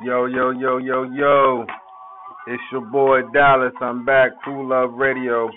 [0.00, 1.66] Yo, yo, yo, yo, yo.
[2.46, 3.72] It's your boy Dallas.
[3.80, 4.30] I'm back.
[4.44, 5.50] Crew Love Radio.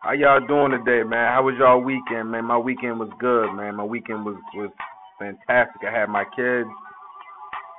[0.00, 1.28] How y'all doing today, man?
[1.28, 2.46] How was y'all weekend, man?
[2.46, 3.76] My weekend was good, man.
[3.76, 4.70] My weekend was was
[5.18, 5.82] fantastic.
[5.86, 6.66] I had my kids.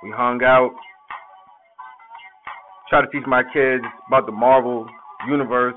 [0.03, 0.75] We hung out.
[2.91, 4.85] Try to teach my kids about the Marvel
[5.27, 5.73] universe.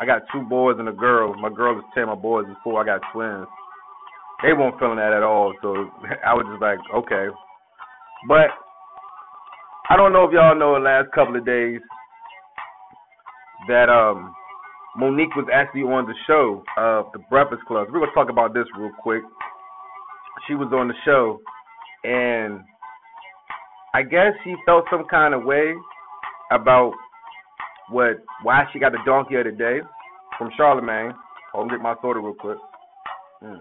[0.00, 1.34] I got two boys and a girl.
[1.38, 2.06] My girl is ten.
[2.06, 2.82] My boys is four.
[2.82, 3.46] I got twins.
[4.42, 5.54] They weren't feeling that at all.
[5.62, 5.86] So
[6.26, 7.28] I was just like, okay.
[8.26, 8.50] But
[9.88, 11.80] I don't know if y'all know the last couple of days
[13.68, 14.34] that um
[14.98, 17.86] Mo'Nique was actually on the show, of the Breakfast Club.
[17.92, 19.22] We're gonna talk about this real quick.
[20.48, 21.38] She was on the show,
[22.02, 22.60] and
[23.94, 25.74] I guess she felt some kind of way
[26.50, 26.92] about
[27.90, 29.80] what why she got the donkey of the day
[30.36, 31.12] from Charlemagne.
[31.52, 32.58] Hold on, get my soda real quick.
[33.42, 33.60] Mm.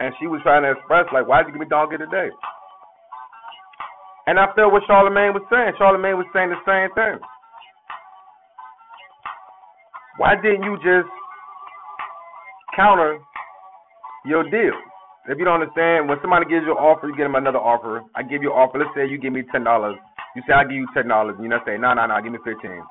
[0.00, 2.28] And she was trying to express like, why'd you give me donkey of the day?
[4.28, 5.72] And I felt what Charlemagne was saying.
[5.80, 7.16] Charlemagne was saying the same thing.
[10.20, 11.08] Why didn't you just
[12.76, 13.16] counter
[14.28, 14.76] your deal?
[15.32, 18.04] If you don't understand, when somebody gives you an offer, you give them another offer.
[18.12, 18.76] I give you an offer.
[18.76, 19.96] Let's say you give me ten dollars.
[20.36, 22.32] You say I give you ten dollars, and you not say no, no, no, give
[22.32, 22.84] me fifteen.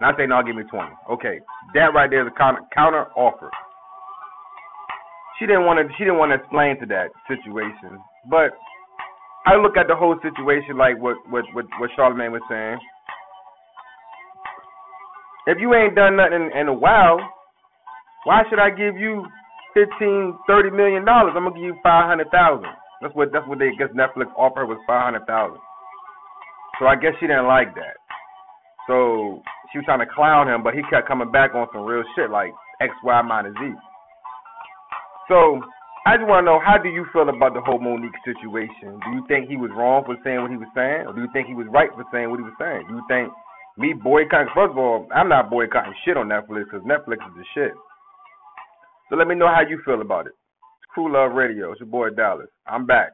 [0.00, 0.96] And I say no, give me twenty.
[1.12, 1.44] Okay,
[1.76, 3.52] that right there is a counter, counter offer.
[5.36, 5.92] She didn't want to.
[6.00, 8.00] She didn't want to explain to that situation,
[8.32, 8.56] but
[9.50, 12.78] I look at the whole situation like what what what, what Charlemagne was saying.
[15.50, 17.18] If you ain't done nothing in a while,
[18.22, 19.26] why should I give you
[19.74, 21.34] fifteen, thirty million dollars?
[21.34, 22.70] I'm gonna give you five hundred thousand.
[23.02, 25.58] That's what that's what they guess Netflix offered was five hundred thousand.
[26.78, 27.98] So I guess she didn't like that.
[28.86, 32.06] So she was trying to clown him, but he kept coming back on some real
[32.14, 33.74] shit like X, Y minus Z.
[35.26, 35.58] So
[36.08, 38.96] I just want to know how do you feel about the whole Mo'Nique situation?
[39.04, 41.28] Do you think he was wrong for saying what he was saying, or do you
[41.32, 42.88] think he was right for saying what he was saying?
[42.88, 43.28] Do you think
[43.80, 44.48] me boycotting.
[44.54, 47.72] First of all, I'm not boycotting shit on Netflix because Netflix is the shit.
[49.08, 50.32] So let me know how you feel about it.
[50.32, 51.72] It's Crew Love Radio.
[51.72, 52.48] It's your boy Dallas.
[52.66, 53.12] I'm back.